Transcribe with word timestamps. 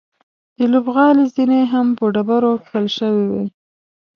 د 0.57 0.59
لوبغالي 0.71 1.25
زینې 1.35 1.61
هم 1.73 1.87
په 1.97 2.05
ډبرو 2.13 2.51
کښل 2.63 2.85
شوې 2.97 3.23
وې. 3.31 3.45